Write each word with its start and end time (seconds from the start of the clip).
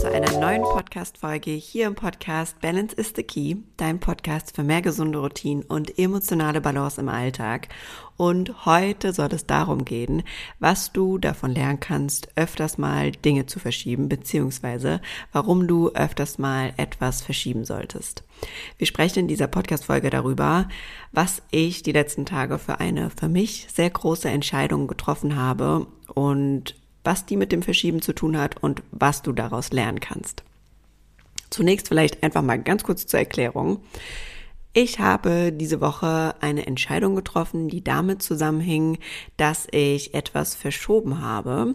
zu 0.00 0.10
einer 0.10 0.38
neuen 0.38 0.62
Podcast-Folge 0.62 1.50
hier 1.50 1.86
im 1.86 1.94
Podcast 1.94 2.58
Balance 2.62 2.96
is 2.96 3.12
the 3.14 3.22
Key, 3.22 3.56
dein 3.76 4.00
Podcast 4.00 4.56
für 4.56 4.62
mehr 4.62 4.80
gesunde 4.80 5.18
Routinen 5.18 5.62
und 5.62 5.98
emotionale 5.98 6.62
Balance 6.62 6.98
im 6.98 7.10
Alltag. 7.10 7.68
Und 8.16 8.64
heute 8.64 9.12
soll 9.12 9.28
es 9.32 9.44
darum 9.44 9.84
gehen, 9.84 10.22
was 10.58 10.92
du 10.92 11.18
davon 11.18 11.50
lernen 11.50 11.80
kannst, 11.80 12.30
öfters 12.34 12.78
mal 12.78 13.12
Dinge 13.12 13.44
zu 13.44 13.58
verschieben, 13.58 14.08
beziehungsweise 14.08 15.02
warum 15.32 15.66
du 15.66 15.90
öfters 15.90 16.38
mal 16.38 16.72
etwas 16.78 17.20
verschieben 17.20 17.66
solltest. 17.66 18.22
Wir 18.78 18.86
sprechen 18.86 19.18
in 19.18 19.28
dieser 19.28 19.48
Podcast-Folge 19.48 20.08
darüber, 20.08 20.66
was 21.12 21.42
ich 21.50 21.82
die 21.82 21.92
letzten 21.92 22.24
Tage 22.24 22.58
für 22.58 22.80
eine 22.80 23.10
für 23.10 23.28
mich 23.28 23.66
sehr 23.70 23.90
große 23.90 24.30
Entscheidung 24.30 24.86
getroffen 24.86 25.36
habe 25.36 25.88
und 26.14 26.79
was 27.04 27.26
die 27.26 27.36
mit 27.36 27.52
dem 27.52 27.62
Verschieben 27.62 28.02
zu 28.02 28.12
tun 28.12 28.38
hat 28.38 28.62
und 28.62 28.82
was 28.90 29.22
du 29.22 29.32
daraus 29.32 29.72
lernen 29.72 30.00
kannst. 30.00 30.44
Zunächst 31.50 31.88
vielleicht 31.88 32.22
einfach 32.22 32.42
mal 32.42 32.62
ganz 32.62 32.84
kurz 32.84 33.06
zur 33.06 33.20
Erklärung. 33.20 33.82
Ich 34.72 35.00
habe 35.00 35.50
diese 35.52 35.80
Woche 35.80 36.36
eine 36.40 36.66
Entscheidung 36.66 37.16
getroffen, 37.16 37.68
die 37.68 37.82
damit 37.82 38.22
zusammenhing, 38.22 38.98
dass 39.36 39.66
ich 39.72 40.14
etwas 40.14 40.54
verschoben 40.54 41.20
habe. 41.20 41.74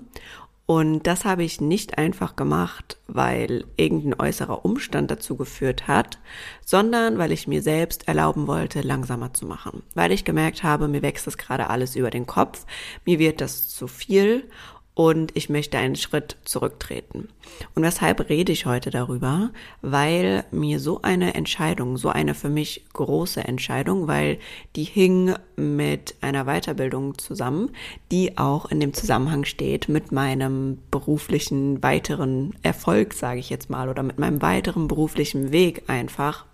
Und 0.68 1.06
das 1.06 1.26
habe 1.26 1.44
ich 1.44 1.62
nicht 1.62 1.98
einfach 2.00 2.36
gemacht, 2.36 2.98
weil 3.06 3.66
irgendein 3.78 4.20
äußerer 4.20 4.66
Umstand 4.66 5.12
dazu 5.12 5.36
geführt 5.36 5.88
hat, 5.88 6.18
sondern 6.66 7.20
weil 7.20 7.32
ich 7.32 7.48
mir 7.48 7.62
selbst 7.62 8.08
erlauben 8.08 8.48
wollte, 8.48 8.82
langsamer 8.82 9.34
zu 9.34 9.46
machen. 9.46 9.84
Weil 9.94 10.12
ich 10.12 10.26
gemerkt 10.26 10.64
habe, 10.64 10.88
mir 10.88 11.04
wächst 11.04 11.28
das 11.28 11.38
gerade 11.38 11.70
alles 11.70 11.96
über 11.96 12.10
den 12.10 12.26
Kopf, 12.26 12.66
mir 13.06 13.20
wird 13.20 13.42
das 13.42 13.70
zu 13.70 13.88
viel 13.88 14.50
und 14.96 15.36
ich 15.36 15.50
möchte 15.50 15.78
einen 15.78 15.98
Schritt 15.98 16.38
zurücktreten. 16.46 17.28
Und 17.76 17.84
weshalb 17.84 18.30
rede 18.30 18.54
ich 18.54 18.66
heute 18.66 18.90
darüber? 18.90 19.52
Weil 19.82 20.46
mir 20.52 20.80
so 20.80 21.02
eine 21.02 21.36
Entscheidung, 21.36 21.98
so 21.98 22.10
eine 22.10 22.34
für 22.34 22.50
mich 22.50 22.86
große 22.94 23.44
Entscheidung, 23.44 24.08
weil 24.08 24.40
die 24.78 24.86
hing 24.86 25.36
mit 25.58 26.16
einer 26.22 26.46
Weiterbildung 26.46 27.18
zusammen, 27.18 27.72
die 28.10 28.38
auch 28.38 28.72
in 28.72 28.80
dem 28.80 28.94
Zusammenhang 28.94 29.44
steht 29.44 29.90
mit 29.90 30.14
meinem 30.14 30.80
beruflichen 30.92 31.84
weiteren 31.84 32.56
Erfolg, 32.64 33.14
sage 33.14 33.42
ich 33.42 33.50
jetzt 33.50 33.70
mal, 33.70 33.90
oder 33.90 34.02
mit 34.02 34.18
meinem 34.18 34.42
weiteren 34.42 34.88
beruflichen 34.88 35.52
Weg 35.52 35.84
einfach. 35.88 36.46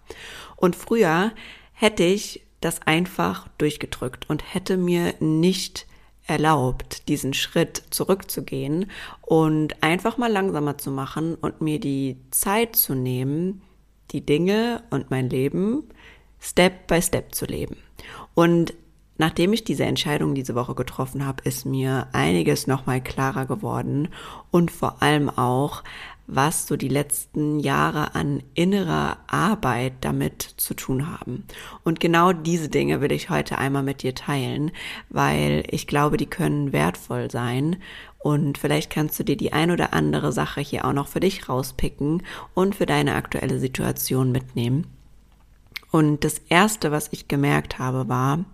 Und 0.56 0.76
früher 0.76 1.32
hätte 1.74 2.04
ich 2.04 2.42
das 2.60 2.82
einfach 2.88 3.48
durchgedrückt 3.60 4.28
und 4.30 4.54
hätte 4.54 4.78
mir 4.78 5.14
nicht 5.20 5.86
erlaubt, 6.28 7.08
diesen 7.08 7.34
Schritt 7.34 7.84
zurückzugehen 7.90 8.90
und 9.22 9.82
einfach 9.84 10.18
mal 10.18 10.32
langsamer 10.32 10.78
zu 10.78 10.92
machen 10.92 11.36
und 11.36 11.62
mir 11.62 11.80
die 11.80 12.18
Zeit 12.32 12.76
zu 12.76 12.96
nehmen, 12.96 13.62
die 14.12 14.26
Dinge 14.26 14.84
und 14.90 15.10
mein 15.10 15.30
Leben 15.30 15.84
Step 16.40 16.88
by 16.88 17.02
Step 17.02 17.36
zu 17.36 17.46
leben. 17.46 17.78
Und 18.34 18.74
nachdem 19.18 19.54
ich 19.54 19.64
diese 19.64 19.86
Entscheidung 19.86 20.34
diese 20.34 20.56
Woche 20.56 20.74
getroffen 20.74 21.26
habe, 21.26 21.44
ist 21.44 21.66
mir 21.66 22.08
einiges 22.12 22.66
nochmal 22.66 23.02
klarer 23.02 23.46
geworden 23.46 24.10
und 24.50 24.72
vor 24.72 25.02
allem 25.02 25.30
auch, 25.30 25.84
was 26.28 26.68
so 26.68 26.78
die 26.78 26.88
letzten 26.88 27.60
Jahre 27.60 28.16
an 28.16 28.42
innerer 28.54 29.18
Arbeit 29.28 29.94
damit 30.02 30.42
zu 30.58 30.74
tun 30.74 31.12
haben. 31.12 31.46
Und 31.84 32.00
genau 32.00 32.32
diese 32.34 32.70
Dinge 32.70 33.02
will 33.02 33.12
ich 33.12 33.30
heute 33.30 33.58
einmal 33.58 33.84
mit 33.84 34.04
dir 34.04 34.16
teilen, 34.16 34.72
weil 35.10 35.64
ich 35.70 35.88
glaube, 35.88 36.18
die 36.18 36.28
können 36.28 36.72
wertvoll 36.74 37.30
sein 37.30 37.78
und 38.20 38.58
vielleicht 38.58 38.92
kannst 38.92 39.20
du 39.20 39.24
dir 39.24 39.36
die 39.36 39.52
ein 39.52 39.72
oder 39.72 39.94
andere 39.94 40.32
Sache 40.32 40.62
hier 40.62 40.86
auch 40.86 40.94
noch 40.94 41.08
für 41.08 41.20
dich 41.20 41.50
rauspicken 41.50 42.24
und 42.54 42.76
für 42.76 42.86
deine 42.86 43.16
aktuelle 43.16 43.60
Situation 43.60 44.32
mitnehmen. 44.32 44.88
Und 45.92 46.24
das 46.24 46.38
erste, 46.48 46.92
was 46.92 47.10
ich 47.12 47.28
gemerkt 47.28 47.80
habe, 47.80 48.08
war, 48.08 48.46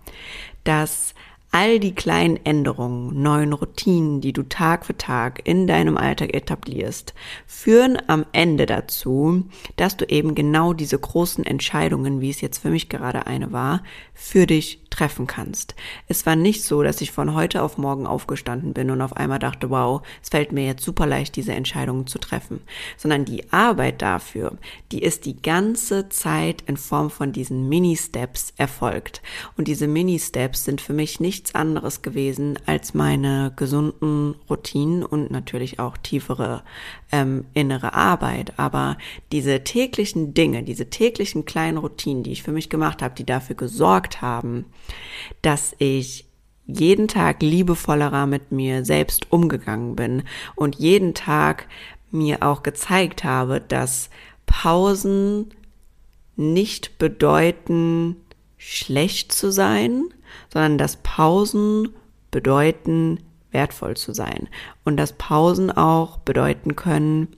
dass 0.64 1.14
All 1.50 1.80
die 1.80 1.94
kleinen 1.94 2.38
Änderungen, 2.44 3.22
neuen 3.22 3.54
Routinen, 3.54 4.20
die 4.20 4.34
du 4.34 4.42
Tag 4.42 4.84
für 4.84 4.98
Tag 4.98 5.40
in 5.48 5.66
deinem 5.66 5.96
Alltag 5.96 6.34
etablierst, 6.34 7.14
führen 7.46 7.96
am 8.06 8.26
Ende 8.32 8.66
dazu, 8.66 9.44
dass 9.76 9.96
du 9.96 10.04
eben 10.04 10.34
genau 10.34 10.74
diese 10.74 10.98
großen 10.98 11.46
Entscheidungen, 11.46 12.20
wie 12.20 12.28
es 12.28 12.42
jetzt 12.42 12.58
für 12.58 12.68
mich 12.68 12.90
gerade 12.90 13.26
eine 13.26 13.50
war, 13.50 13.82
für 14.12 14.46
dich 14.46 14.87
treffen 14.98 15.28
kannst. 15.28 15.76
Es 16.08 16.26
war 16.26 16.34
nicht 16.34 16.64
so, 16.64 16.82
dass 16.82 17.00
ich 17.00 17.12
von 17.12 17.34
heute 17.34 17.62
auf 17.62 17.78
morgen 17.78 18.06
aufgestanden 18.06 18.72
bin 18.72 18.90
und 18.90 19.00
auf 19.00 19.16
einmal 19.16 19.38
dachte, 19.38 19.70
wow, 19.70 20.02
es 20.22 20.28
fällt 20.28 20.50
mir 20.50 20.66
jetzt 20.66 20.84
super 20.84 21.06
leicht, 21.06 21.36
diese 21.36 21.52
Entscheidungen 21.52 22.08
zu 22.08 22.18
treffen, 22.18 22.60
sondern 22.96 23.24
die 23.24 23.52
Arbeit 23.52 24.02
dafür, 24.02 24.58
die 24.90 25.02
ist 25.02 25.24
die 25.24 25.40
ganze 25.40 26.08
Zeit 26.08 26.64
in 26.66 26.76
Form 26.76 27.10
von 27.10 27.30
diesen 27.30 27.68
Mini-Steps 27.68 28.54
erfolgt. 28.56 29.22
Und 29.56 29.68
diese 29.68 29.86
Mini-Steps 29.86 30.64
sind 30.64 30.80
für 30.80 30.94
mich 30.94 31.20
nichts 31.20 31.54
anderes 31.54 32.02
gewesen 32.02 32.58
als 32.66 32.92
meine 32.92 33.52
gesunden 33.54 34.34
Routinen 34.50 35.04
und 35.04 35.30
natürlich 35.30 35.78
auch 35.78 35.96
tiefere 35.96 36.64
ähm, 37.12 37.44
innere 37.54 37.94
Arbeit. 37.94 38.58
Aber 38.58 38.98
diese 39.30 39.62
täglichen 39.62 40.34
Dinge, 40.34 40.64
diese 40.64 40.90
täglichen 40.90 41.44
kleinen 41.44 41.78
Routinen, 41.78 42.24
die 42.24 42.32
ich 42.32 42.42
für 42.42 42.52
mich 42.52 42.68
gemacht 42.68 43.00
habe, 43.00 43.14
die 43.14 43.24
dafür 43.24 43.54
gesorgt 43.54 44.22
haben, 44.22 44.64
dass 45.42 45.74
ich 45.78 46.26
jeden 46.66 47.08
Tag 47.08 47.42
liebevollerer 47.42 48.26
mit 48.26 48.52
mir 48.52 48.84
selbst 48.84 49.32
umgegangen 49.32 49.96
bin 49.96 50.22
und 50.54 50.76
jeden 50.76 51.14
Tag 51.14 51.66
mir 52.10 52.42
auch 52.42 52.62
gezeigt 52.62 53.24
habe, 53.24 53.60
dass 53.60 54.10
Pausen 54.46 55.50
nicht 56.36 56.98
bedeuten, 56.98 58.16
schlecht 58.58 59.32
zu 59.32 59.50
sein, 59.50 60.04
sondern 60.52 60.78
dass 60.78 60.96
Pausen 60.96 61.90
bedeuten, 62.30 63.20
wertvoll 63.50 63.96
zu 63.96 64.12
sein. 64.12 64.48
Und 64.84 64.96
dass 64.98 65.14
Pausen 65.14 65.70
auch 65.70 66.18
bedeuten 66.18 66.76
können, 66.76 67.28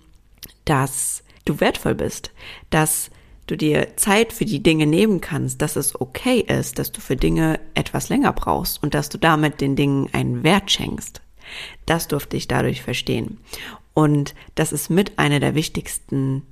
dass 0.65 1.23
du 1.45 1.61
wertvoll 1.61 1.95
bist, 1.95 2.33
dass 2.71 3.11
du 3.51 3.57
dir 3.57 3.97
Zeit 3.97 4.33
für 4.33 4.45
die 4.45 4.63
Dinge 4.63 4.87
nehmen 4.87 5.21
kannst, 5.21 5.61
dass 5.61 5.77
es 5.77 6.01
okay 6.01 6.41
ist, 6.41 6.79
dass 6.79 6.93
du 6.93 7.01
für 7.01 7.17
Dinge 7.17 7.59
etwas 7.75 8.09
länger 8.09 8.33
brauchst 8.33 8.83
und 8.83 8.95
dass 8.95 9.09
du 9.09 9.19
damit 9.19 9.61
den 9.61 9.77
Dingen 9.77 10.09
einen 10.13 10.43
Wert 10.43 10.71
schenkst. 10.71 11.21
Das 11.87 12.09
durfte 12.09 12.37
ich 12.37 12.49
dadurch 12.49 12.83
verstehen. 12.83 13.39
Und 13.93 14.35
das 14.55 14.73
ist 14.73 14.89
mit 14.89 15.19
einer 15.19 15.41
der 15.41 15.55
wichtigsten 15.55 16.43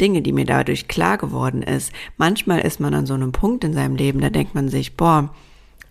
Dinge, 0.00 0.22
die 0.22 0.32
mir 0.32 0.46
dadurch 0.46 0.88
klar 0.88 1.18
geworden 1.18 1.62
ist. 1.62 1.92
Manchmal 2.16 2.60
ist 2.60 2.80
man 2.80 2.94
an 2.94 3.06
so 3.06 3.14
einem 3.14 3.32
Punkt 3.32 3.64
in 3.64 3.74
seinem 3.74 3.96
Leben, 3.96 4.20
da 4.20 4.30
denkt 4.30 4.54
man 4.54 4.68
sich, 4.68 4.96
boah, 4.96 5.34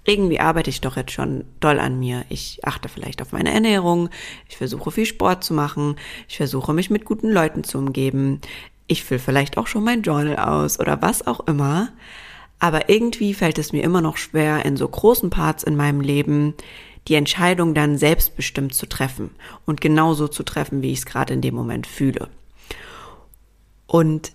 irgendwie 0.04 0.40
arbeite 0.40 0.70
ich 0.70 0.82
doch 0.82 0.98
jetzt 0.98 1.12
schon 1.12 1.46
doll 1.60 1.80
an 1.80 2.00
mir. 2.00 2.26
Ich 2.30 2.60
achte 2.64 2.90
vielleicht 2.90 3.22
auf 3.22 3.32
meine 3.32 3.52
Ernährung, 3.52 4.10
ich 4.48 4.58
versuche 4.58 4.92
viel 4.92 5.08
Sport 5.08 5.44
zu 5.44 5.54
machen, 5.54 5.96
ich 6.28 6.38
versuche 6.38 6.74
mich 6.74 6.90
mit 6.90 7.06
guten 7.06 7.32
Leuten 7.32 7.64
zu 7.64 7.80
umgeben, 7.80 8.40
ich 8.88 9.04
fülle 9.04 9.20
vielleicht 9.20 9.58
auch 9.58 9.68
schon 9.68 9.84
mein 9.84 10.02
Journal 10.02 10.38
aus 10.38 10.80
oder 10.80 11.02
was 11.02 11.26
auch 11.26 11.48
immer. 11.48 11.90
Aber 12.60 12.90
irgendwie 12.90 13.34
fällt 13.34 13.58
es 13.58 13.74
mir 13.74 13.84
immer 13.84 14.02
noch 14.02 14.18
schwer, 14.18 14.66
in 14.66 14.78
so 14.78 14.88
großen 14.88 15.30
Parts 15.30 15.64
in 15.64 15.76
meinem 15.76 16.02
Leben 16.02 16.54
die 17.08 17.16
Entscheidung 17.16 17.74
dann 17.74 17.98
selbstbestimmt 17.98 18.74
zu 18.74 18.88
treffen 18.88 19.32
und 19.66 19.82
genauso 19.82 20.28
zu 20.28 20.44
treffen, 20.44 20.82
wie 20.82 20.92
ich 20.92 21.00
es 21.00 21.06
gerade 21.06 21.34
in 21.34 21.42
dem 21.42 21.54
Moment 21.54 21.86
fühle. 21.86 22.30
Und 23.86 24.32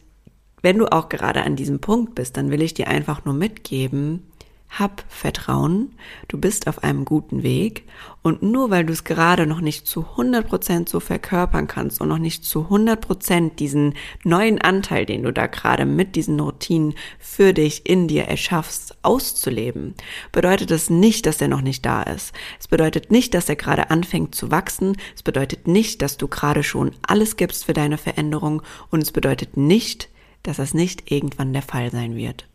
wenn 0.63 0.79
du 0.79 0.93
auch 0.93 1.09
gerade 1.09 1.43
an 1.43 1.57
diesem 1.57 1.81
Punkt 1.81 2.15
bist, 2.15 2.37
dann 2.37 2.51
will 2.51 2.63
ich 2.63 2.75
dir 2.75 2.89
einfach 2.89 3.25
nur 3.25 3.35
mitgeben, 3.35 4.30
hab 4.71 5.05
Vertrauen, 5.09 5.97
du 6.29 6.39
bist 6.39 6.69
auf 6.69 6.85
einem 6.85 7.05
guten 7.05 7.43
Weg 7.43 7.85
und 8.23 8.43
nur 8.43 8.71
weil 8.71 8.85
du 8.85 8.93
es 8.93 9.03
gerade 9.03 9.47
noch 9.47 9.61
nicht 9.61 9.87
zu 9.87 10.07
100% 10.17 10.89
so 10.89 11.01
verkörpern 11.01 11.67
kannst 11.67 12.01
und 12.01 12.09
noch 12.09 12.19
nicht 12.19 12.45
zu 12.45 12.61
100% 12.71 13.57
diesen 13.57 13.95
neuen 14.23 14.61
Anteil, 14.61 15.07
den 15.07 15.25
du 15.25 15.33
da 15.33 15.49
gerade 15.49 15.87
mit 15.87 16.15
diesen 16.15 16.39
Routinen 16.39 16.95
für 17.19 17.53
dich 17.53 17.85
in 17.89 18.07
dir 18.07 18.27
erschaffst, 18.27 18.97
auszuleben, 19.03 19.95
bedeutet 20.31 20.71
das 20.71 20.89
nicht, 20.89 21.27
dass 21.27 21.41
er 21.41 21.49
noch 21.49 21.63
nicht 21.63 21.85
da 21.85 22.03
ist. 22.05 22.33
Es 22.61 22.69
bedeutet 22.69 23.11
nicht, 23.11 23.35
dass 23.35 23.49
er 23.49 23.57
gerade 23.57 23.91
anfängt 23.91 24.37
zu 24.37 24.53
wachsen. 24.53 24.97
Es 25.17 25.23
bedeutet 25.23 25.67
nicht, 25.67 26.01
dass 26.01 26.17
du 26.17 26.29
gerade 26.29 26.63
schon 26.63 26.93
alles 27.03 27.37
gibst 27.37 27.65
für 27.65 27.73
deine 27.73 27.99
Veränderung 27.99 28.63
und 28.91 29.03
es 29.03 29.11
bedeutet 29.11 29.57
nicht, 29.57 30.09
dass 30.43 30.59
das 30.59 30.75
nicht 30.75 31.11
irgendwann 31.11 31.53
der 31.53 31.63
Fall 31.63 31.91
sein 31.91 32.15
wird. 32.15 32.47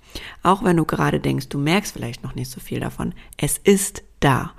Auch 0.43 0.63
wenn 0.63 0.77
du 0.77 0.85
gerade 0.85 1.19
denkst, 1.19 1.49
du 1.49 1.57
merkst 1.57 1.93
vielleicht 1.93 2.23
noch 2.23 2.35
nicht 2.35 2.51
so 2.51 2.59
viel 2.59 2.79
davon, 2.79 3.13
es 3.37 3.57
ist 3.57 4.03
da. 4.19 4.53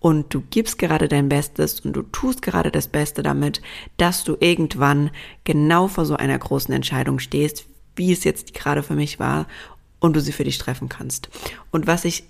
Und 0.00 0.32
du 0.32 0.40
gibst 0.40 0.78
gerade 0.78 1.08
dein 1.08 1.28
Bestes 1.28 1.80
und 1.80 1.92
du 1.92 2.02
tust 2.02 2.40
gerade 2.40 2.70
das 2.70 2.88
Beste 2.88 3.22
damit, 3.22 3.60
dass 3.98 4.24
du 4.24 4.36
irgendwann 4.40 5.10
genau 5.44 5.88
vor 5.88 6.06
so 6.06 6.16
einer 6.16 6.38
großen 6.38 6.72
Entscheidung 6.72 7.18
stehst, 7.18 7.66
wie 7.96 8.12
es 8.12 8.24
jetzt 8.24 8.54
gerade 8.54 8.82
für 8.82 8.94
mich 8.94 9.18
war 9.18 9.46
und 9.98 10.16
du 10.16 10.20
sie 10.20 10.32
für 10.32 10.44
dich 10.44 10.56
treffen 10.56 10.88
kannst. 10.88 11.28
Und 11.70 11.86
was 11.86 12.06
ich 12.06 12.24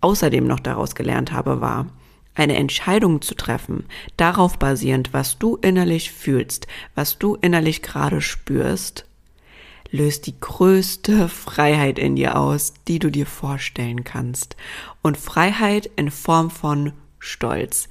außerdem 0.00 0.46
noch 0.46 0.60
daraus 0.60 0.96
gelernt 0.96 1.30
habe, 1.30 1.60
war, 1.60 1.86
eine 2.34 2.56
Entscheidung 2.56 3.22
zu 3.22 3.34
treffen, 3.34 3.84
darauf 4.16 4.58
basierend, 4.58 5.12
was 5.12 5.38
du 5.38 5.56
innerlich 5.56 6.10
fühlst, 6.10 6.66
was 6.94 7.18
du 7.18 7.36
innerlich 7.36 7.82
gerade 7.82 8.20
spürst, 8.20 9.06
löst 9.96 10.26
die 10.26 10.38
größte 10.38 11.28
Freiheit 11.28 11.98
in 11.98 12.16
dir 12.16 12.38
aus, 12.38 12.74
die 12.86 12.98
du 12.98 13.10
dir 13.10 13.26
vorstellen 13.26 14.04
kannst. 14.04 14.56
Und 15.02 15.16
Freiheit 15.16 15.90
in 15.96 16.10
Form 16.10 16.50
von 16.50 16.92
Stolz, 17.18 17.88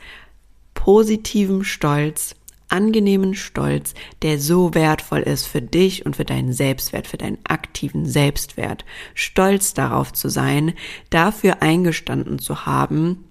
positivem 0.73 1.63
Stolz, 1.63 2.35
angenehmen 2.69 3.35
Stolz, 3.35 3.93
der 4.21 4.39
so 4.39 4.73
wertvoll 4.73 5.21
ist 5.21 5.45
für 5.45 5.61
dich 5.61 6.05
und 6.05 6.15
für 6.15 6.25
deinen 6.25 6.53
Selbstwert, 6.53 7.07
für 7.07 7.17
deinen 7.17 7.37
aktiven 7.43 8.05
Selbstwert. 8.05 8.85
Stolz 9.13 9.73
darauf 9.73 10.13
zu 10.13 10.29
sein, 10.29 10.73
dafür 11.09 11.61
eingestanden 11.61 12.39
zu 12.39 12.65
haben, 12.65 13.25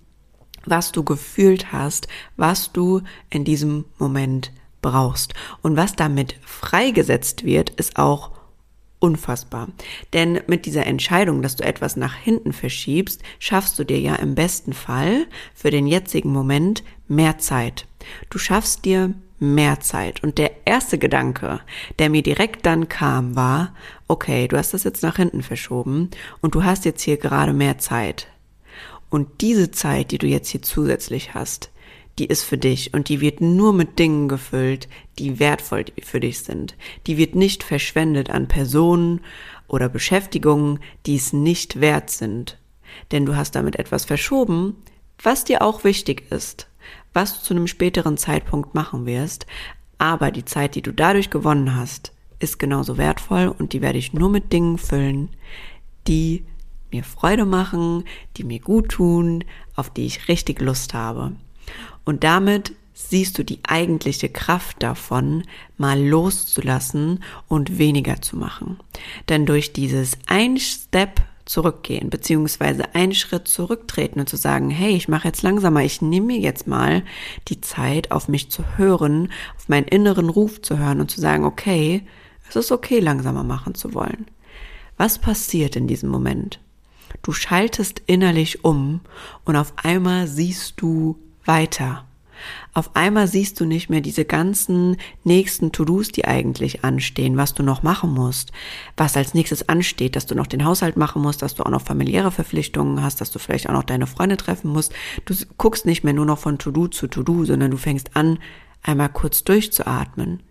was 0.65 0.93
du 0.93 1.05
gefühlt 1.05 1.73
hast, 1.73 2.09
was 2.37 2.73
du 2.73 3.03
in 3.31 3.45
diesem 3.45 3.85
Moment 3.99 4.53
brauchst. 4.83 5.35
Und 5.63 5.77
was 5.77 5.97
damit 5.97 6.37
freigesetzt 6.45 7.45
wird, 7.45 7.71
ist 7.71 7.99
auch 7.99 8.33
unfassbar. 9.05 9.69
Denn 10.15 10.41
mit 10.47 10.65
dieser 10.65 10.87
Entscheidung, 10.87 11.43
dass 11.43 11.57
du 11.57 11.65
etwas 11.65 11.95
nach 11.95 12.15
hinten 12.15 12.55
verschiebst, 12.55 13.23
schaffst 13.39 13.79
du 13.79 13.85
dir 13.85 14.01
ja 14.01 14.15
im 14.15 14.35
besten 14.35 14.73
Fall 14.73 15.27
für 15.55 15.71
den 15.71 15.87
jetzigen 15.87 16.33
Moment 16.33 16.83
mehr 17.07 17.37
Zeit. 17.37 17.87
Du 18.31 18.39
schaffst 18.39 18.87
dir 18.87 19.13
mehr 19.39 19.81
Zeit. 19.81 20.23
Und 20.23 20.39
der 20.39 20.53
erste 20.65 20.97
Gedanke, 20.97 21.61
der 21.99 22.09
mir 22.09 22.23
direkt 22.23 22.65
dann 22.65 22.89
kam, 22.89 23.37
war, 23.37 23.75
okay, 24.09 24.49
du 24.49 24.57
hast 24.57 24.73
das 24.73 24.85
jetzt 24.85 25.03
nach 25.03 25.17
hinten 25.17 25.43
verschoben 25.43 26.09
und 26.41 26.55
du 26.55 26.65
hast 26.65 26.87
jetzt 26.87 27.03
hier 27.03 27.19
gerade 27.19 27.53
mehr 27.53 27.77
Zeit. 27.77 28.29
Und 29.11 29.43
diese 29.43 29.71
Zeit, 29.71 30.13
die 30.13 30.19
du 30.19 30.27
jetzt 30.27 30.49
hier 30.49 30.63
zusätzlich 30.63 31.35
hast, 31.35 31.71
die 32.19 32.27
ist 32.27 32.45
für 32.45 32.59
dich 32.59 32.95
und 32.95 33.09
die 33.09 33.21
wird 33.21 33.41
nur 33.41 33.73
mit 33.73 33.99
Dingen 33.99 34.29
gefüllt, 34.29 34.89
die 35.19 35.39
wertvoll 35.41 35.87
für 36.03 36.21
dich 36.21 36.41
sind. 36.41 36.77
Die 37.07 37.17
wird 37.17 37.35
nicht 37.35 37.63
verschwendet 37.63 38.31
an 38.31 38.47
Personen 38.47 39.21
oder 39.67 39.89
Beschäftigungen, 39.89 40.79
die 41.07 41.17
es 41.17 41.33
nicht 41.33 41.81
wert 41.81 42.11
sind. 42.11 42.59
Denn 43.11 43.27
du 43.27 43.37
hast 43.37 43.57
damit 43.57 43.77
etwas 43.77 44.05
verschoben, 44.05 44.77
was 45.23 45.45
dir 45.45 45.63
auch 45.63 45.85
wichtig 45.85 46.31
ist, 46.31 46.69
was 47.13 47.35
du 47.35 47.45
zu 47.45 47.55
einem 47.55 47.67
späteren 47.67 48.17
Zeitpunkt 48.17 48.75
machen 48.75 49.07
wirst, 49.07 49.47
aber 49.99 50.31
die 50.31 50.45
Zeit, 50.45 50.75
die 50.75 50.83
du 50.83 50.93
dadurch 50.93 51.31
gewonnen 51.31 51.75
hast, 51.77 52.13
ist 52.39 52.59
genauso 52.59 52.99
wertvoll 52.99 53.55
und 53.59 53.73
die 53.73 53.81
werde 53.81 53.99
ich 53.99 54.13
nur 54.13 54.29
mit 54.29 54.53
Dingen 54.53 54.79
füllen, 54.79 55.31
die 56.07 56.45
mir 56.93 57.05
Freude 57.05 57.45
machen, 57.45 58.05
die 58.37 58.45
mir 58.45 58.61
gut 58.61 58.91
tun, 58.91 59.45
auf 59.75 59.91
die 59.91 60.07
ich 60.07 60.29
richtig 60.29 60.61
Lust 60.61 60.95
habe. 60.95 61.33
Und 62.05 62.25
damit 62.25 62.75
siehst 62.95 63.39
du 63.39 63.45
die 63.45 63.61
eigentliche 63.67 64.29
Kraft 64.29 64.83
davon, 64.83 65.43
mal 65.77 66.01
loszulassen 66.01 67.23
und 67.49 67.79
weniger 67.79 68.23
zu 68.23 68.37
machen. 68.37 68.79
Denn 69.29 69.47
durch 69.47 69.73
dieses 69.73 70.17
ein 70.27 70.59
Step 70.59 71.21
zurückgehen, 71.45 72.09
beziehungsweise 72.09 72.95
einen 72.95 73.15
Schritt 73.15 73.49
zurücktreten 73.49 74.21
und 74.21 74.29
zu 74.29 74.37
sagen, 74.37 74.71
hey, 74.71 74.97
ich 74.97 75.09
mache 75.09 75.29
jetzt 75.29 75.43
langsamer, 75.43 75.83
ich 75.83 76.01
nehme 76.01 76.29
mir 76.29 76.39
jetzt 76.39 76.67
mal 76.67 77.03
die 77.49 77.61
Zeit, 77.61 78.13
auf 78.13 78.29
mich 78.29 78.51
zu 78.51 78.65
hören, 78.77 79.31
auf 79.57 79.69
meinen 79.69 79.89
inneren 79.89 80.31
Ruf 80.31 80.63
zu 80.63 80.79
hören 80.79 81.01
und 81.01 81.11
zu 81.11 81.21
sagen, 81.21 81.45
okay, 81.45 82.03
es 82.49 82.57
ist 82.57 82.73
okay, 82.73 83.01
langsamer 83.01 83.45
machen 83.45 83.75
zu 83.75 83.93
wollen. 83.95 84.27
Was 84.97 85.19
passiert 85.19 85.77
in 85.77 85.87
diesem 85.87 86.09
Moment? 86.09 86.61
Du 87.23 87.33
schaltest 87.33 88.03
innerlich 88.07 88.65
um 88.65 89.01
und 89.45 89.57
auf 89.57 89.73
einmal 89.77 90.27
siehst 90.27 90.75
du 90.81 91.19
weiter. 91.45 92.05
Auf 92.73 92.97
einmal 92.97 93.29
siehst 93.29 93.61
du 93.61 93.65
nicht 93.65 93.89
mehr 93.89 94.01
diese 94.01 94.25
ganzen 94.25 94.97
nächsten 95.23 95.73
To-Dos, 95.73 96.09
die 96.09 96.25
eigentlich 96.25 96.85
anstehen, 96.85 97.37
was 97.37 97.55
du 97.55 97.63
noch 97.63 97.83
machen 97.83 98.13
musst, 98.13 98.53
was 98.97 99.17
als 99.17 99.35
nächstes 99.35 99.69
ansteht, 99.69 100.17
dass 100.17 100.27
du 100.27 100.35
noch 100.35 100.47
den 100.47 100.65
Haushalt 100.65 100.97
machen 100.97 101.23
musst, 101.23 101.43
dass 101.43 101.55
du 101.55 101.65
auch 101.65 101.71
noch 101.71 101.83
familiäre 101.83 102.33
Verpflichtungen 102.33 103.03
hast, 103.03 103.21
dass 103.21 103.31
du 103.31 103.39
vielleicht 103.39 103.69
auch 103.69 103.75
noch 103.75 103.85
deine 103.85 104.07
Freunde 104.07 104.37
treffen 104.37 104.71
musst. 104.71 104.93
Du 105.25 105.35
guckst 105.57 105.87
nicht 105.87 106.05
mehr 106.05 106.15
nur 106.15 106.27
noch 106.27 106.39
von 106.39 106.59
To-Do 106.59 106.89
zu 106.89 107.07
To-Do, 107.07 107.45
sondern 107.45 107.71
du 107.71 107.77
fängst 107.77 108.17
an, 108.17 108.39
einmal 108.83 109.09
kurz 109.09 109.45
durchzuatmen 109.45 110.43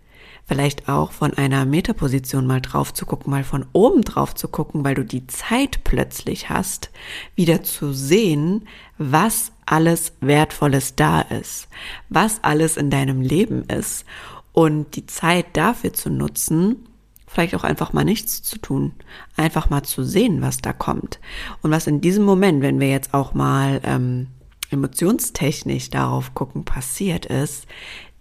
vielleicht 0.46 0.88
auch 0.88 1.12
von 1.12 1.32
einer 1.34 1.64
Metaposition 1.64 2.46
mal 2.46 2.60
drauf 2.60 2.92
zu 2.92 3.06
gucken, 3.06 3.30
mal 3.30 3.44
von 3.44 3.64
oben 3.72 4.02
drauf 4.02 4.34
zu 4.34 4.48
gucken, 4.48 4.84
weil 4.84 4.94
du 4.94 5.04
die 5.04 5.26
Zeit 5.26 5.84
plötzlich 5.84 6.50
hast, 6.50 6.90
wieder 7.34 7.62
zu 7.62 7.92
sehen, 7.92 8.68
was 8.98 9.52
alles 9.66 10.12
Wertvolles 10.20 10.96
da 10.96 11.20
ist, 11.20 11.68
was 12.08 12.42
alles 12.42 12.76
in 12.76 12.90
deinem 12.90 13.20
Leben 13.20 13.64
ist 13.64 14.04
und 14.52 14.96
die 14.96 15.06
Zeit 15.06 15.46
dafür 15.54 15.92
zu 15.92 16.10
nutzen, 16.10 16.88
vielleicht 17.26 17.54
auch 17.54 17.64
einfach 17.64 17.92
mal 17.92 18.04
nichts 18.04 18.42
zu 18.42 18.58
tun, 18.58 18.92
einfach 19.36 19.70
mal 19.70 19.82
zu 19.82 20.04
sehen, 20.04 20.40
was 20.40 20.58
da 20.58 20.72
kommt 20.72 21.18
und 21.62 21.70
was 21.70 21.86
in 21.86 22.00
diesem 22.00 22.24
Moment, 22.24 22.62
wenn 22.62 22.80
wir 22.80 22.88
jetzt 22.88 23.12
auch 23.12 23.34
mal 23.34 23.80
ähm, 23.84 24.28
emotionstechnisch 24.70 25.90
darauf 25.90 26.34
gucken, 26.34 26.64
passiert 26.64 27.26
ist, 27.26 27.66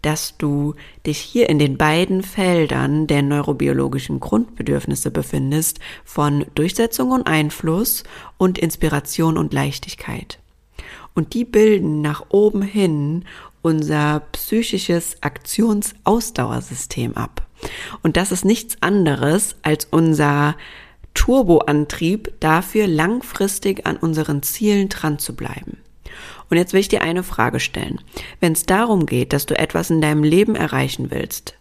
dass 0.03 0.37
du 0.37 0.75
dich 1.05 1.17
hier 1.17 1.49
in 1.49 1.59
den 1.59 1.77
beiden 1.77 2.23
Feldern 2.23 3.07
der 3.07 3.21
neurobiologischen 3.21 4.19
Grundbedürfnisse 4.19 5.11
befindest 5.11 5.79
von 6.03 6.45
Durchsetzung 6.55 7.11
und 7.11 7.25
Einfluss 7.25 8.03
und 8.37 8.59
Inspiration 8.59 9.37
und 9.37 9.53
Leichtigkeit. 9.53 10.39
Und 11.13 11.33
die 11.33 11.45
bilden 11.45 12.01
nach 12.01 12.25
oben 12.29 12.61
hin 12.61 13.25
unser 13.61 14.21
psychisches 14.31 15.17
Aktionsausdauersystem 15.21 17.15
ab. 17.15 17.47
Und 18.01 18.17
das 18.17 18.31
ist 18.31 18.45
nichts 18.45 18.77
anderes 18.81 19.55
als 19.61 19.87
unser 19.89 20.55
Turboantrieb 21.13 22.33
dafür, 22.39 22.87
langfristig 22.87 23.85
an 23.85 23.97
unseren 23.97 24.43
Zielen 24.43 24.89
dran 24.89 25.19
zu 25.19 25.35
bleiben. 25.35 25.77
Und 26.49 26.57
jetzt 26.57 26.73
will 26.73 26.81
ich 26.81 26.89
dir 26.89 27.01
eine 27.01 27.23
Frage 27.23 27.59
stellen. 27.59 28.01
Wenn 28.39 28.53
es 28.53 28.65
darum 28.65 29.05
geht, 29.05 29.33
dass 29.33 29.45
du 29.45 29.57
etwas 29.57 29.89
in 29.89 30.01
deinem 30.01 30.23
Leben 30.23 30.55
erreichen 30.55 31.09
willst, 31.09 31.55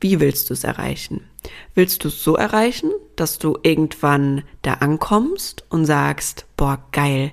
wie 0.00 0.18
willst 0.18 0.50
du 0.50 0.54
es 0.54 0.64
erreichen? 0.64 1.28
Willst 1.74 2.02
du 2.02 2.08
es 2.08 2.24
so 2.24 2.34
erreichen, 2.34 2.90
dass 3.14 3.38
du 3.38 3.56
irgendwann 3.62 4.42
da 4.62 4.74
ankommst 4.74 5.64
und 5.68 5.86
sagst, 5.86 6.46
boah, 6.56 6.82
geil, 6.90 7.30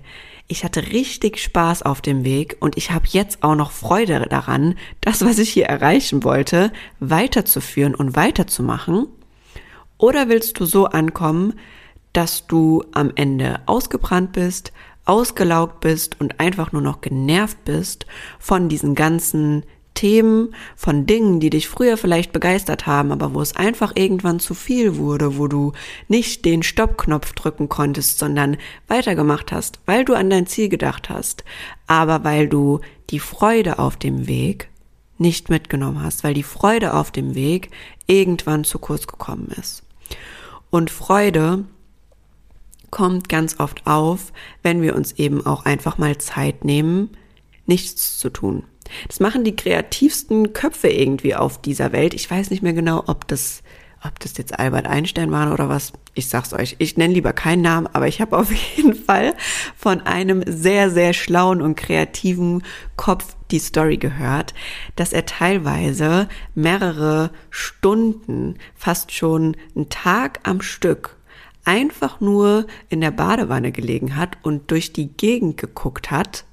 ich 0.51 0.63
hatte 0.63 0.91
richtig 0.91 1.37
Spaß 1.37 1.83
auf 1.83 2.01
dem 2.01 2.25
Weg 2.25 2.57
und 2.59 2.75
ich 2.75 2.89
habe 2.91 3.05
jetzt 3.07 3.43
auch 3.43 3.55
noch 3.55 3.71
Freude 3.71 4.25
daran, 4.29 4.75
das, 4.99 5.23
was 5.23 5.37
ich 5.37 5.49
hier 5.51 5.67
erreichen 5.67 6.23
wollte, 6.23 6.73
weiterzuführen 6.99 7.93
und 7.93 8.15
weiterzumachen? 8.15 9.07
Oder 9.99 10.27
willst 10.27 10.59
du 10.59 10.65
so 10.65 10.87
ankommen, 10.87 11.53
dass 12.13 12.47
du 12.47 12.83
am 12.93 13.11
Ende 13.13 13.61
ausgebrannt 13.67 14.31
bist, 14.31 14.73
ausgelaugt 15.05 15.81
bist 15.81 16.19
und 16.19 16.39
einfach 16.39 16.71
nur 16.71 16.81
noch 16.81 17.01
genervt 17.01 17.63
bist 17.63 18.07
von 18.39 18.69
diesen 18.69 18.95
ganzen 18.95 19.63
Themen, 19.99 20.55
von 20.77 21.05
Dingen, 21.05 21.41
die 21.41 21.49
dich 21.49 21.67
früher 21.67 21.97
vielleicht 21.97 22.31
begeistert 22.31 22.87
haben, 22.87 23.11
aber 23.11 23.33
wo 23.33 23.41
es 23.41 23.57
einfach 23.57 23.91
irgendwann 23.95 24.39
zu 24.39 24.53
viel 24.53 24.95
wurde, 24.95 25.37
wo 25.37 25.49
du 25.49 25.73
nicht 26.07 26.45
den 26.45 26.63
Stoppknopf 26.63 27.33
drücken 27.33 27.67
konntest, 27.67 28.17
sondern 28.17 28.55
weitergemacht 28.87 29.51
hast, 29.51 29.81
weil 29.85 30.05
du 30.05 30.13
an 30.13 30.29
dein 30.29 30.47
Ziel 30.47 30.69
gedacht 30.69 31.09
hast, 31.09 31.43
aber 31.85 32.23
weil 32.23 32.47
du 32.47 32.79
die 33.09 33.19
Freude 33.19 33.77
auf 33.77 33.97
dem 33.97 34.25
Weg 34.25 34.69
nicht 35.17 35.49
mitgenommen 35.49 36.01
hast, 36.01 36.23
weil 36.23 36.33
die 36.33 36.43
Freude 36.43 36.93
auf 36.93 37.11
dem 37.11 37.35
Weg 37.35 37.69
irgendwann 38.07 38.63
zu 38.63 38.79
kurz 38.79 39.05
gekommen 39.05 39.53
ist. 39.59 39.83
Und 40.69 40.91
Freude 40.91 41.65
kommt 42.89 43.27
ganz 43.27 43.59
oft 43.59 43.85
auf, 43.85 44.31
wenn 44.63 44.81
wir 44.81 44.95
uns 44.95 45.11
eben 45.11 45.45
auch 45.45 45.65
einfach 45.65 45.97
mal 45.97 46.17
Zeit 46.19 46.63
nehmen, 46.63 47.09
nichts 47.65 48.17
zu 48.17 48.29
tun. 48.29 48.63
Das 49.08 49.19
machen 49.19 49.43
die 49.43 49.55
kreativsten 49.55 50.53
Köpfe 50.53 50.89
irgendwie 50.89 51.36
auf 51.36 51.62
dieser 51.62 51.91
Welt. 51.91 52.13
Ich 52.13 52.29
weiß 52.29 52.50
nicht 52.50 52.63
mehr 52.63 52.74
genau, 52.74 53.03
ob 53.08 53.27
das, 53.27 53.63
ob 54.03 54.19
das 54.19 54.38
jetzt 54.38 54.60
Albert 54.60 54.88
Einstein 54.88 55.31
war 55.31 55.53
oder 55.53 55.69
was. 55.69 55.93
Ich 56.13 56.27
sag's 56.27 56.53
euch. 56.53 56.75
Ich 56.79 56.98
nenne 56.98 57.13
lieber 57.13 57.34
keinen 57.34 57.62
Namen, 57.62 57.88
aber 57.88 58.08
ich 58.08 58.22
habe 58.22 58.38
auf 58.38 58.51
jeden 58.51 58.96
Fall 58.96 59.34
von 59.75 60.01
einem 60.01 60.43
sehr, 60.46 60.89
sehr 60.89 61.13
schlauen 61.13 61.62
und 61.62 61.75
kreativen 61.75 62.63
Kopf 62.96 63.36
die 63.51 63.60
Story 63.60 63.98
gehört, 63.98 64.53
dass 64.96 65.13
er 65.13 65.25
teilweise 65.25 66.27
mehrere 66.55 67.31
Stunden, 67.50 68.55
fast 68.75 69.12
schon 69.12 69.58
einen 69.75 69.89
Tag 69.89 70.39
am 70.43 70.62
Stück 70.62 71.15
einfach 71.65 72.19
nur 72.19 72.65
in 72.89 73.01
der 73.01 73.12
Badewanne 73.12 73.72
gelegen 73.72 74.15
hat 74.15 74.38
und 74.41 74.72
durch 74.72 74.93
die 74.93 75.08
Gegend 75.08 75.58
geguckt 75.58 76.10
hat, 76.10 76.46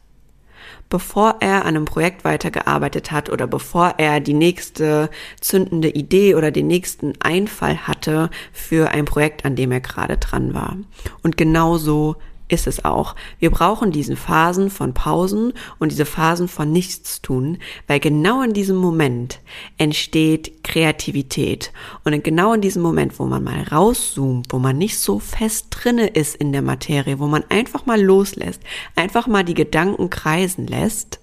bevor 0.88 1.36
er 1.40 1.62
an 1.64 1.76
einem 1.76 1.84
Projekt 1.84 2.24
weitergearbeitet 2.24 3.10
hat 3.10 3.30
oder 3.30 3.46
bevor 3.46 3.94
er 3.98 4.20
die 4.20 4.34
nächste 4.34 5.10
zündende 5.40 5.88
Idee 5.88 6.34
oder 6.34 6.50
den 6.50 6.66
nächsten 6.66 7.14
Einfall 7.20 7.78
hatte 7.78 8.30
für 8.52 8.90
ein 8.90 9.04
Projekt, 9.04 9.44
an 9.44 9.56
dem 9.56 9.72
er 9.72 9.80
gerade 9.80 10.16
dran 10.16 10.54
war. 10.54 10.76
Und 11.22 11.36
genauso 11.36 12.16
ist 12.48 12.66
es 12.66 12.84
auch. 12.84 13.14
Wir 13.38 13.50
brauchen 13.50 13.90
diese 13.92 14.16
Phasen 14.16 14.70
von 14.70 14.94
Pausen 14.94 15.52
und 15.78 15.90
diese 15.90 16.06
Phasen 16.06 16.48
von 16.48 16.70
Nichtstun, 16.72 17.58
weil 17.86 18.00
genau 18.00 18.42
in 18.42 18.52
diesem 18.52 18.76
Moment 18.76 19.40
entsteht 19.78 20.62
Kreativität. 20.64 21.72
Und 22.04 22.22
genau 22.24 22.52
in 22.52 22.60
diesem 22.60 22.82
Moment, 22.82 23.18
wo 23.18 23.24
man 23.24 23.44
mal 23.44 23.62
rauszoomt, 23.62 24.52
wo 24.52 24.58
man 24.58 24.78
nicht 24.78 24.98
so 24.98 25.18
fest 25.18 25.66
drinne 25.70 26.08
ist 26.08 26.36
in 26.36 26.52
der 26.52 26.62
Materie, 26.62 27.18
wo 27.18 27.26
man 27.26 27.44
einfach 27.48 27.86
mal 27.86 28.00
loslässt, 28.00 28.62
einfach 28.94 29.26
mal 29.26 29.44
die 29.44 29.54
Gedanken 29.54 30.10
kreisen 30.10 30.66
lässt, 30.66 31.20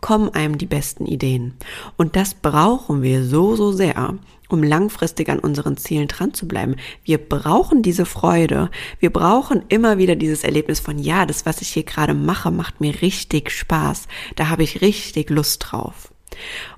kommen 0.00 0.30
einem 0.30 0.58
die 0.58 0.66
besten 0.66 1.06
Ideen. 1.06 1.54
Und 1.96 2.16
das 2.16 2.34
brauchen 2.34 3.02
wir 3.02 3.24
so, 3.24 3.56
so 3.56 3.72
sehr, 3.72 4.14
um 4.48 4.62
langfristig 4.62 5.28
an 5.28 5.38
unseren 5.38 5.76
Zielen 5.76 6.08
dran 6.08 6.34
zu 6.34 6.48
bleiben. 6.48 6.76
Wir 7.04 7.18
brauchen 7.18 7.82
diese 7.82 8.06
Freude. 8.06 8.70
Wir 8.98 9.10
brauchen 9.10 9.62
immer 9.68 9.98
wieder 9.98 10.16
dieses 10.16 10.44
Erlebnis 10.44 10.80
von, 10.80 10.98
ja, 10.98 11.26
das, 11.26 11.46
was 11.46 11.60
ich 11.62 11.68
hier 11.68 11.84
gerade 11.84 12.14
mache, 12.14 12.50
macht 12.50 12.80
mir 12.80 13.02
richtig 13.02 13.50
Spaß. 13.50 14.08
Da 14.36 14.48
habe 14.48 14.62
ich 14.62 14.80
richtig 14.80 15.30
Lust 15.30 15.66
drauf. 15.68 16.12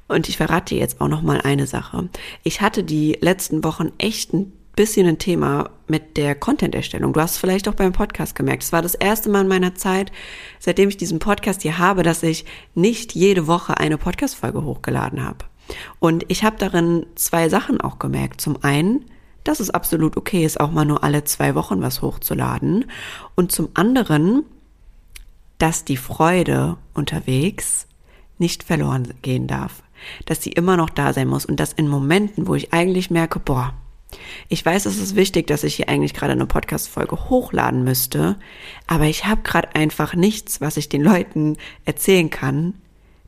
Und 0.08 0.28
ich 0.28 0.36
verrate 0.36 0.74
dir 0.74 0.80
jetzt 0.80 1.00
auch 1.00 1.08
noch 1.08 1.22
mal 1.22 1.40
eine 1.40 1.66
Sache. 1.66 2.08
Ich 2.42 2.60
hatte 2.60 2.82
die 2.82 3.18
letzten 3.20 3.62
Wochen 3.62 3.92
echt 3.98 4.32
ein 4.32 4.52
bisschen 4.76 5.06
ein 5.06 5.18
Thema 5.18 5.70
mit 5.88 6.16
der 6.16 6.34
Content-Erstellung. 6.34 7.12
Du 7.12 7.20
hast 7.20 7.36
vielleicht 7.36 7.68
auch 7.68 7.74
beim 7.74 7.92
Podcast 7.92 8.34
gemerkt. 8.34 8.62
Es 8.62 8.72
war 8.72 8.82
das 8.82 8.94
erste 8.94 9.28
Mal 9.28 9.42
in 9.42 9.48
meiner 9.48 9.74
Zeit, 9.74 10.10
seitdem 10.58 10.88
ich 10.88 10.96
diesen 10.96 11.18
Podcast 11.18 11.62
hier 11.62 11.78
habe, 11.78 12.02
dass 12.02 12.22
ich 12.22 12.44
nicht 12.74 13.14
jede 13.14 13.46
Woche 13.46 13.76
eine 13.76 13.98
Podcast-Folge 13.98 14.64
hochgeladen 14.64 15.24
habe. 15.24 15.49
Und 15.98 16.24
ich 16.28 16.44
habe 16.44 16.56
darin 16.58 17.06
zwei 17.14 17.48
Sachen 17.48 17.80
auch 17.80 17.98
gemerkt. 17.98 18.40
Zum 18.40 18.62
einen, 18.62 19.04
dass 19.44 19.60
es 19.60 19.70
absolut 19.70 20.16
okay 20.16 20.44
ist, 20.44 20.60
auch 20.60 20.70
mal 20.70 20.84
nur 20.84 21.02
alle 21.04 21.24
zwei 21.24 21.54
Wochen 21.54 21.80
was 21.80 22.02
hochzuladen. 22.02 22.86
Und 23.34 23.52
zum 23.52 23.68
anderen, 23.74 24.44
dass 25.58 25.84
die 25.84 25.96
Freude 25.96 26.76
unterwegs 26.94 27.86
nicht 28.38 28.62
verloren 28.62 29.14
gehen 29.22 29.46
darf. 29.46 29.82
Dass 30.24 30.42
sie 30.42 30.50
immer 30.50 30.76
noch 30.76 30.90
da 30.90 31.12
sein 31.12 31.28
muss 31.28 31.44
und 31.44 31.60
dass 31.60 31.74
in 31.74 31.88
Momenten, 31.88 32.46
wo 32.46 32.54
ich 32.54 32.72
eigentlich 32.72 33.10
merke, 33.10 33.38
boah, 33.38 33.74
ich 34.48 34.64
weiß, 34.64 34.86
es 34.86 34.98
ist 34.98 35.14
wichtig, 35.14 35.46
dass 35.46 35.62
ich 35.62 35.76
hier 35.76 35.88
eigentlich 35.88 36.14
gerade 36.14 36.32
eine 36.32 36.46
Podcast-Folge 36.46 37.28
hochladen 37.28 37.84
müsste, 37.84 38.36
aber 38.86 39.04
ich 39.04 39.26
habe 39.26 39.42
gerade 39.42 39.74
einfach 39.74 40.14
nichts, 40.14 40.60
was 40.60 40.76
ich 40.76 40.88
den 40.88 41.02
Leuten 41.02 41.56
erzählen 41.84 42.30
kann. 42.30 42.74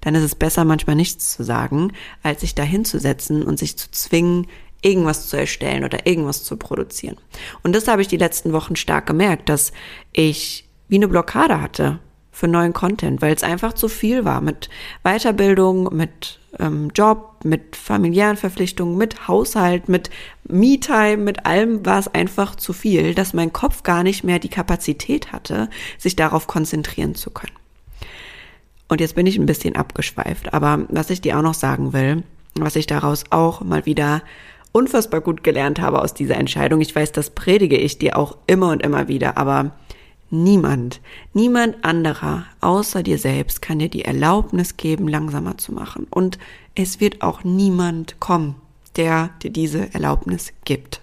Dann 0.02 0.14
ist 0.14 0.22
es 0.22 0.34
besser, 0.34 0.64
manchmal 0.64 0.96
nichts 0.96 1.32
zu 1.32 1.42
sagen, 1.42 1.92
als 2.22 2.42
sich 2.42 2.54
da 2.54 2.62
hinzusetzen 2.62 3.42
und 3.42 3.58
sich 3.58 3.76
zu 3.76 3.90
zwingen, 3.90 4.46
irgendwas 4.82 5.28
zu 5.28 5.36
erstellen 5.36 5.84
oder 5.84 6.06
irgendwas 6.06 6.44
zu 6.44 6.56
produzieren. 6.56 7.16
Und 7.62 7.74
das 7.74 7.88
habe 7.88 8.02
ich 8.02 8.08
die 8.08 8.16
letzten 8.16 8.52
Wochen 8.52 8.76
stark 8.76 9.06
gemerkt, 9.06 9.48
dass 9.48 9.72
ich 10.12 10.68
wie 10.88 10.96
eine 10.96 11.08
Blockade 11.08 11.62
hatte 11.62 12.00
für 12.32 12.48
neuen 12.48 12.72
Content, 12.72 13.22
weil 13.22 13.34
es 13.34 13.42
einfach 13.42 13.74
zu 13.74 13.88
viel 13.88 14.24
war 14.24 14.40
mit 14.40 14.68
Weiterbildung, 15.04 15.94
mit 15.94 16.40
ähm, 16.58 16.90
Job, 16.94 17.36
mit 17.44 17.76
familiären 17.76 18.36
Verpflichtungen, 18.36 18.96
mit 18.96 19.28
Haushalt, 19.28 19.88
mit 19.88 20.10
Me-Time, 20.48 21.18
mit 21.18 21.46
allem 21.46 21.84
war 21.86 21.98
es 21.98 22.08
einfach 22.08 22.56
zu 22.56 22.72
viel, 22.72 23.14
dass 23.14 23.34
mein 23.34 23.52
Kopf 23.52 23.82
gar 23.82 24.02
nicht 24.02 24.24
mehr 24.24 24.38
die 24.38 24.48
Kapazität 24.48 25.32
hatte, 25.32 25.68
sich 25.98 26.16
darauf 26.16 26.46
konzentrieren 26.46 27.14
zu 27.14 27.30
können. 27.30 27.61
Und 28.92 29.00
jetzt 29.00 29.14
bin 29.14 29.26
ich 29.26 29.38
ein 29.38 29.46
bisschen 29.46 29.74
abgeschweift, 29.74 30.52
aber 30.52 30.84
was 30.90 31.08
ich 31.08 31.22
dir 31.22 31.38
auch 31.38 31.42
noch 31.42 31.54
sagen 31.54 31.94
will, 31.94 32.24
was 32.56 32.76
ich 32.76 32.86
daraus 32.86 33.24
auch 33.30 33.62
mal 33.62 33.86
wieder 33.86 34.20
unfassbar 34.72 35.22
gut 35.22 35.42
gelernt 35.42 35.80
habe 35.80 36.02
aus 36.02 36.12
dieser 36.12 36.36
Entscheidung, 36.36 36.82
ich 36.82 36.94
weiß, 36.94 37.10
das 37.12 37.30
predige 37.30 37.78
ich 37.78 37.96
dir 37.96 38.18
auch 38.18 38.36
immer 38.46 38.68
und 38.68 38.82
immer 38.82 39.08
wieder, 39.08 39.38
aber 39.38 39.72
Niemand, 40.28 41.00
niemand 41.32 41.84
anderer 41.84 42.44
außer 42.60 43.02
dir 43.02 43.18
selbst 43.18 43.62
kann 43.62 43.78
dir 43.78 43.88
die 43.88 44.04
Erlaubnis 44.04 44.76
geben, 44.76 45.08
langsamer 45.08 45.58
zu 45.58 45.72
machen. 45.72 46.06
Und 46.10 46.38
es 46.74 47.00
wird 47.00 47.22
auch 47.22 47.44
niemand 47.44 48.18
kommen, 48.20 48.56
der 48.96 49.30
dir 49.42 49.50
diese 49.50 49.92
Erlaubnis 49.92 50.52
gibt. 50.64 51.02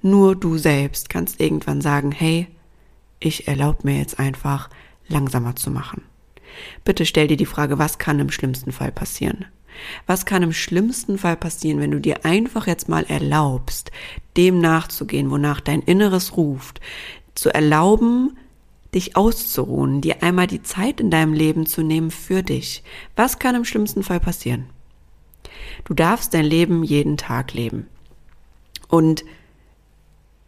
Nur 0.00 0.34
du 0.34 0.58
selbst 0.58 1.08
kannst 1.08 1.40
irgendwann 1.40 1.80
sagen, 1.80 2.10
hey, 2.12 2.48
ich 3.18 3.46
erlaube 3.48 3.78
mir 3.82 3.98
jetzt 3.98 4.20
einfach, 4.20 4.70
langsamer 5.08 5.56
zu 5.56 5.72
machen. 5.72 6.02
Bitte 6.84 7.06
stell 7.06 7.28
dir 7.28 7.36
die 7.36 7.46
Frage, 7.46 7.78
was 7.78 7.98
kann 7.98 8.20
im 8.20 8.30
schlimmsten 8.30 8.72
Fall 8.72 8.92
passieren? 8.92 9.46
Was 10.06 10.26
kann 10.26 10.42
im 10.42 10.52
schlimmsten 10.52 11.18
Fall 11.18 11.36
passieren, 11.36 11.80
wenn 11.80 11.90
du 11.90 12.00
dir 12.00 12.24
einfach 12.24 12.66
jetzt 12.66 12.88
mal 12.88 13.04
erlaubst, 13.04 13.90
dem 14.36 14.60
nachzugehen, 14.60 15.30
wonach 15.30 15.60
dein 15.60 15.80
Inneres 15.80 16.36
ruft, 16.36 16.80
zu 17.34 17.48
erlauben, 17.52 18.36
dich 18.94 19.16
auszuruhen, 19.16 20.00
dir 20.02 20.22
einmal 20.22 20.46
die 20.46 20.62
Zeit 20.62 21.00
in 21.00 21.10
deinem 21.10 21.32
Leben 21.32 21.66
zu 21.66 21.82
nehmen 21.82 22.10
für 22.10 22.42
dich. 22.42 22.82
Was 23.16 23.38
kann 23.38 23.54
im 23.54 23.64
schlimmsten 23.64 24.02
Fall 24.02 24.20
passieren? 24.20 24.66
Du 25.84 25.94
darfst 25.94 26.34
dein 26.34 26.44
Leben 26.44 26.84
jeden 26.84 27.16
Tag 27.16 27.54
leben. 27.54 27.86
Und 28.88 29.24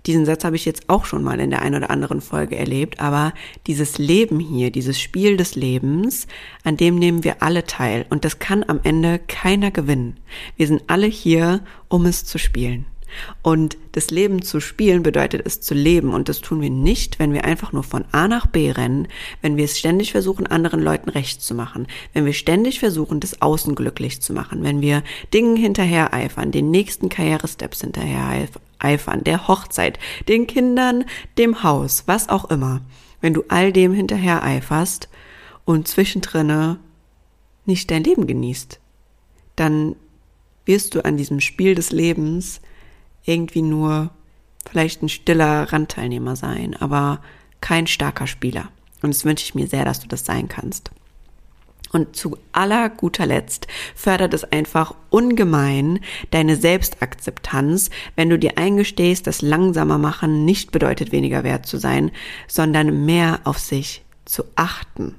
diesen 0.06 0.26
Satz 0.26 0.44
habe 0.44 0.56
ich 0.56 0.64
jetzt 0.64 0.88
auch 0.88 1.04
schon 1.04 1.23
mal 1.23 1.40
in 1.40 1.50
der 1.50 1.62
einen 1.62 1.76
oder 1.76 1.90
anderen 1.90 2.20
Folge 2.20 2.56
erlebt, 2.56 3.00
aber 3.00 3.32
dieses 3.66 3.99
Leben 3.99 4.38
hier, 4.38 4.70
dieses 4.70 5.00
Spiel 5.00 5.37
des 5.37 5.54
Lebens, 5.54 6.26
an 6.62 6.76
dem 6.76 6.96
nehmen 6.96 7.25
wir 7.25 7.42
alle 7.42 7.64
teil 7.64 8.04
und 8.11 8.25
das 8.25 8.38
kann 8.38 8.64
am 8.66 8.80
Ende 8.82 9.18
keiner 9.18 9.70
gewinnen. 9.70 10.18
Wir 10.56 10.66
sind 10.66 10.84
alle 10.88 11.06
hier, 11.06 11.61
um 11.88 12.06
es 12.06 12.25
zu 12.25 12.38
spielen. 12.38 12.87
Und 13.42 13.76
das 13.92 14.11
Leben 14.11 14.42
zu 14.42 14.61
spielen 14.61 15.02
bedeutet 15.02 15.42
es 15.44 15.61
zu 15.61 15.75
leben. 15.75 16.12
Und 16.12 16.28
das 16.28 16.40
tun 16.40 16.61
wir 16.61 16.71
nicht, 16.71 17.18
wenn 17.18 17.33
wir 17.33 17.44
einfach 17.44 17.73
nur 17.73 17.83
von 17.83 18.04
A 18.12 18.28
nach 18.28 18.47
B 18.47 18.71
rennen, 18.71 19.09
wenn 19.42 19.56
wir 19.56 19.64
es 19.64 19.78
ständig 19.78 20.12
versuchen, 20.12 20.47
anderen 20.47 20.83
Leuten 20.83 21.11
recht 21.11 21.42
zu 21.42 21.54
machen, 21.54 21.87
wenn 22.12 22.26
wir 22.26 22.33
ständig 22.33 22.80
versuchen, 22.80 23.21
das 23.21 23.40
Außen 23.42 23.75
glücklich 23.75 24.21
zu 24.21 24.33
machen, 24.33 24.62
wenn 24.62 24.80
wir 24.80 25.02
Dingen 25.33 25.56
hinterher 25.56 26.12
eifern, 26.12 26.50
den 26.50 26.71
nächsten 26.71 27.09
Karrieresteps 27.09 27.80
hinterher 27.83 28.49
eifern, 28.78 29.25
der 29.25 29.49
Hochzeit, 29.49 29.99
den 30.28 30.47
Kindern, 30.47 31.04
dem 31.38 31.62
Haus, 31.62 32.04
was 32.06 32.28
auch 32.28 32.50
immer. 32.50 32.80
Wenn 33.21 33.35
du 33.35 33.44
all 33.49 33.73
dem 33.73 33.94
hinterher 33.94 34.42
eiferst 34.42 35.09
und 35.64 35.88
zwischendrin 35.88 36.76
nicht 37.64 37.90
dein 37.90 38.04
Leben 38.04 38.26
genießt, 38.26 38.80
dann 39.56 39.97
wirst 40.66 40.94
du 40.94 41.04
an 41.04 41.16
diesem 41.16 41.40
Spiel 41.40 41.75
des 41.75 41.92
Lebens 41.92 42.61
irgendwie 43.25 43.62
nur 43.62 44.11
vielleicht 44.69 45.02
ein 45.02 45.09
stiller 45.09 45.73
Randteilnehmer 45.73 46.37
sein, 46.37 46.75
aber 46.76 47.21
kein 47.61 47.87
starker 47.87 48.26
Spieler. 48.26 48.69
Und 49.02 49.14
das 49.14 49.25
wünsche 49.25 49.45
ich 49.45 49.54
mir 49.54 49.66
sehr, 49.66 49.85
dass 49.85 50.00
du 50.00 50.09
das 50.09 50.25
sein 50.25 50.49
kannst. 50.49 50.90
Und 51.93 52.16
zu 52.16 52.37
aller 52.50 52.88
guter 52.88 53.25
Letzt 53.25 53.69
fördert 53.95 54.35
es 54.35 54.43
einfach 54.43 54.95
ungemein 55.11 56.00
deine 56.33 56.57
Selbstakzeptanz, 56.57 57.90
wenn 58.16 58.31
du 58.31 58.38
dir 58.38 58.59
eingestehst, 58.59 59.28
dass 59.28 59.43
langsamer 59.43 59.97
machen 59.97 60.45
nicht 60.45 60.73
bedeutet 60.73 61.12
weniger 61.12 61.45
wert 61.45 61.66
zu 61.66 61.78
sein, 61.78 62.11
sondern 62.49 63.07
mehr 63.07 63.40
auf 63.45 63.61
sich 63.61 64.02
zu 64.25 64.43
achten. 64.57 65.14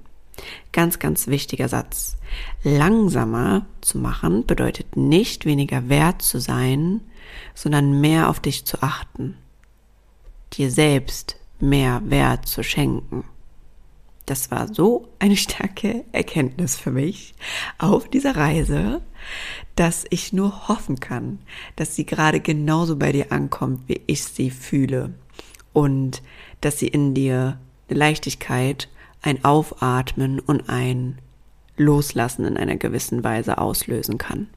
Ganz, 0.74 1.00
ganz 1.00 1.28
wichtiger 1.28 1.70
Satz. 1.70 2.18
Langsamer 2.64 3.66
zu 3.80 3.98
machen 3.98 4.46
bedeutet 4.46 4.98
nicht 4.98 5.46
weniger 5.46 5.88
wert 5.88 6.22
zu 6.22 6.40
sein, 6.40 7.00
sondern 7.54 8.00
mehr 8.01 8.30
auf 8.30 8.39
dich 8.39 8.65
zu 8.65 8.82
achten, 8.82 9.38
dir 10.54 10.72
selbst 10.72 11.38
mehr 11.60 12.01
Wert 12.06 12.48
zu 12.48 12.63
schenken. 12.63 13.24
Das 14.25 14.50
war 14.50 14.74
so 14.74 15.08
eine 15.20 15.38
starke 15.38 16.04
Erkenntnis 16.12 16.75
für 16.75 16.92
mich 16.92 17.36
auf 17.77 18.10
dieser 18.10 18.36
Reise, 18.36 19.01
dass 19.75 20.06
ich 20.10 20.34
nur 20.34 20.68
hoffen 20.68 21.00
kann, 21.00 21.39
dass 21.75 21.96
sie 21.96 22.06
gerade 22.06 22.39
genauso 22.39 22.96
bei 22.96 23.12
dir 23.12 23.32
ankommt, 23.32 23.88
wie 23.88 24.01
ich 24.08 24.24
sie 24.24 24.50
fühle 24.50 25.13
und 25.74 26.24
dass 26.62 26.80
sie 26.80 26.88
in 26.88 27.13
dir 27.13 27.60
eine 27.88 28.00
Leichtigkeit, 28.00 28.89
ein 29.22 29.44
Aufatmen 29.46 30.39
und 30.39 30.70
ein 30.70 31.20
Loslassen 31.77 32.46
in 32.46 32.58
einer 32.58 32.77
gewissen 32.77 33.24
Weise 33.24 33.58
auslösen 33.58 34.18
kann. 34.18 34.48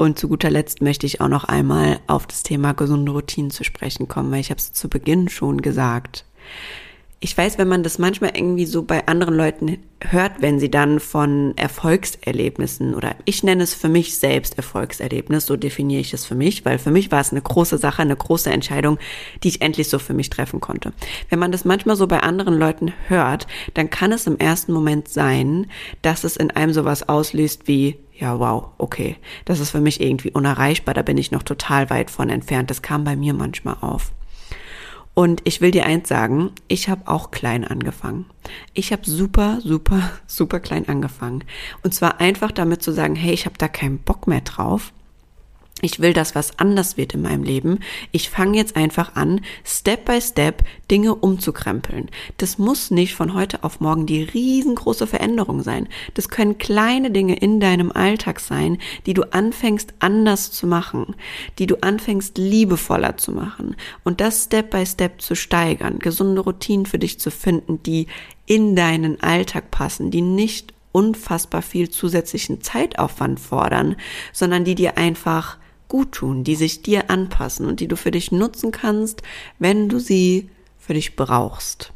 Und 0.00 0.18
zu 0.18 0.28
guter 0.28 0.48
Letzt 0.48 0.80
möchte 0.80 1.04
ich 1.04 1.20
auch 1.20 1.28
noch 1.28 1.44
einmal 1.44 2.00
auf 2.06 2.26
das 2.26 2.42
Thema 2.42 2.72
gesunde 2.72 3.12
Routinen 3.12 3.50
zu 3.50 3.64
sprechen 3.64 4.08
kommen, 4.08 4.32
weil 4.32 4.40
ich 4.40 4.48
habe 4.48 4.56
es 4.56 4.72
zu 4.72 4.88
Beginn 4.88 5.28
schon 5.28 5.60
gesagt 5.60 6.24
ich 7.22 7.36
weiß, 7.36 7.58
wenn 7.58 7.68
man 7.68 7.82
das 7.82 7.98
manchmal 7.98 8.30
irgendwie 8.34 8.64
so 8.64 8.82
bei 8.82 9.06
anderen 9.06 9.34
Leuten 9.34 9.76
hört, 10.00 10.40
wenn 10.40 10.58
sie 10.58 10.70
dann 10.70 11.00
von 11.00 11.52
Erfolgserlebnissen 11.54 12.94
oder 12.94 13.14
ich 13.26 13.42
nenne 13.42 13.62
es 13.62 13.74
für 13.74 13.90
mich 13.90 14.18
selbst 14.18 14.56
Erfolgserlebnis, 14.56 15.44
so 15.44 15.56
definiere 15.56 16.00
ich 16.00 16.14
es 16.14 16.24
für 16.24 16.34
mich, 16.34 16.64
weil 16.64 16.78
für 16.78 16.90
mich 16.90 17.12
war 17.12 17.20
es 17.20 17.30
eine 17.30 17.42
große 17.42 17.76
Sache, 17.76 18.00
eine 18.00 18.16
große 18.16 18.48
Entscheidung, 18.48 18.98
die 19.42 19.48
ich 19.48 19.60
endlich 19.60 19.90
so 19.90 19.98
für 19.98 20.14
mich 20.14 20.30
treffen 20.30 20.60
konnte. 20.60 20.94
Wenn 21.28 21.38
man 21.38 21.52
das 21.52 21.66
manchmal 21.66 21.96
so 21.96 22.06
bei 22.06 22.20
anderen 22.20 22.58
Leuten 22.58 22.94
hört, 23.08 23.46
dann 23.74 23.90
kann 23.90 24.12
es 24.12 24.26
im 24.26 24.38
ersten 24.38 24.72
Moment 24.72 25.08
sein, 25.08 25.66
dass 26.00 26.24
es 26.24 26.38
in 26.38 26.50
einem 26.50 26.72
sowas 26.72 27.06
auslöst 27.06 27.68
wie, 27.68 27.98
ja, 28.20 28.38
wow, 28.38 28.68
okay, 28.76 29.16
das 29.46 29.60
ist 29.60 29.70
für 29.70 29.80
mich 29.80 30.00
irgendwie 30.00 30.30
unerreichbar, 30.30 30.94
da 30.94 31.02
bin 31.02 31.16
ich 31.16 31.30
noch 31.30 31.42
total 31.42 31.88
weit 31.88 32.10
von 32.10 32.28
entfernt. 32.28 32.70
Das 32.70 32.82
kam 32.82 33.02
bei 33.02 33.16
mir 33.16 33.32
manchmal 33.32 33.76
auf. 33.80 34.12
Und 35.14 35.40
ich 35.44 35.60
will 35.60 35.70
dir 35.70 35.86
eins 35.86 36.08
sagen, 36.08 36.52
ich 36.68 36.88
habe 36.88 37.08
auch 37.08 37.30
klein 37.30 37.64
angefangen. 37.64 38.26
Ich 38.74 38.92
habe 38.92 39.02
super, 39.04 39.58
super, 39.62 40.10
super 40.26 40.60
klein 40.60 40.88
angefangen. 40.88 41.44
Und 41.82 41.94
zwar 41.94 42.20
einfach 42.20 42.52
damit 42.52 42.82
zu 42.82 42.92
sagen, 42.92 43.16
hey, 43.16 43.32
ich 43.32 43.46
habe 43.46 43.58
da 43.58 43.68
keinen 43.68 43.98
Bock 43.98 44.26
mehr 44.26 44.42
drauf 44.42 44.92
ich 45.82 46.00
will, 46.00 46.12
dass 46.12 46.34
was 46.34 46.58
anders 46.58 46.96
wird 46.96 47.14
in 47.14 47.22
meinem 47.22 47.42
Leben. 47.42 47.80
Ich 48.12 48.30
fange 48.30 48.56
jetzt 48.56 48.76
einfach 48.76 49.14
an, 49.14 49.40
Step 49.64 50.04
by 50.04 50.20
Step 50.20 50.62
Dinge 50.90 51.14
umzukrempeln. 51.14 52.10
Das 52.36 52.58
muss 52.58 52.90
nicht 52.90 53.14
von 53.14 53.34
heute 53.34 53.64
auf 53.64 53.80
morgen 53.80 54.06
die 54.06 54.22
riesengroße 54.22 55.06
Veränderung 55.06 55.62
sein. 55.62 55.88
Das 56.14 56.28
können 56.28 56.58
kleine 56.58 57.10
Dinge 57.10 57.36
in 57.36 57.60
deinem 57.60 57.92
Alltag 57.92 58.40
sein, 58.40 58.78
die 59.06 59.14
du 59.14 59.22
anfängst 59.32 59.94
anders 59.98 60.52
zu 60.52 60.66
machen, 60.66 61.14
die 61.58 61.66
du 61.66 61.82
anfängst 61.82 62.38
liebevoller 62.38 63.16
zu 63.16 63.32
machen 63.32 63.76
und 64.04 64.20
das 64.20 64.44
Step 64.44 64.70
by 64.70 64.84
Step 64.84 65.20
zu 65.20 65.34
steigern, 65.34 65.98
gesunde 65.98 66.42
Routinen 66.42 66.86
für 66.86 66.98
dich 66.98 67.18
zu 67.18 67.30
finden, 67.30 67.82
die 67.82 68.06
in 68.46 68.74
deinen 68.74 69.22
Alltag 69.22 69.70
passen, 69.70 70.10
die 70.10 70.22
nicht 70.22 70.74
unfassbar 70.92 71.62
viel 71.62 71.88
zusätzlichen 71.88 72.62
Zeitaufwand 72.62 73.38
fordern, 73.38 73.96
sondern 74.32 74.64
die 74.64 74.74
dir 74.74 74.98
einfach 74.98 75.56
gut 75.90 76.12
tun, 76.12 76.44
die 76.44 76.56
sich 76.56 76.80
dir 76.80 77.10
anpassen 77.10 77.66
und 77.66 77.80
die 77.80 77.88
du 77.88 77.96
für 77.96 78.10
dich 78.10 78.32
nutzen 78.32 78.70
kannst, 78.72 79.22
wenn 79.58 79.90
du 79.90 79.98
sie 79.98 80.48
für 80.78 80.94
dich 80.94 81.16
brauchst. 81.16 81.92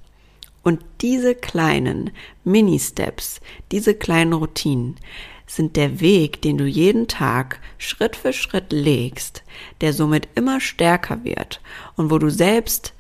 Und 0.62 0.80
diese 1.00 1.34
kleinen 1.34 2.10
Mini-Steps, 2.44 3.40
diese 3.72 3.94
kleinen 3.94 4.34
Routinen 4.34 4.96
sind 5.46 5.76
der 5.76 6.00
Weg, 6.00 6.42
den 6.42 6.58
du 6.58 6.64
jeden 6.64 7.06
Tag 7.06 7.60
Schritt 7.78 8.16
für 8.16 8.32
Schritt 8.32 8.72
legst, 8.72 9.42
der 9.80 9.92
somit 9.92 10.28
immer 10.34 10.60
stärker 10.60 11.22
wird 11.22 11.60
und 11.96 12.10
wo 12.10 12.18
du 12.18 12.30
selbst 12.30 12.94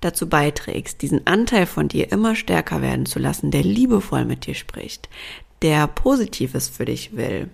dazu 0.00 0.28
beiträgst, 0.28 1.02
diesen 1.02 1.26
Anteil 1.26 1.66
von 1.66 1.88
dir 1.88 2.10
immer 2.10 2.34
stärker 2.34 2.80
werden 2.80 3.04
zu 3.06 3.18
lassen, 3.18 3.50
der 3.50 3.62
liebevoll 3.62 4.24
mit 4.24 4.46
dir 4.46 4.54
spricht, 4.54 5.10
der 5.62 5.86
Positives 5.86 6.68
für 6.68 6.86
dich 6.86 7.16
will, 7.16 7.50